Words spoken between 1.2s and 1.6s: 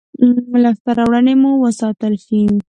مو